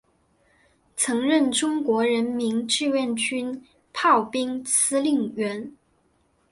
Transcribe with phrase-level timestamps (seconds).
[0.97, 3.63] 曾任中国人民志愿军
[3.93, 5.73] 炮兵司令员。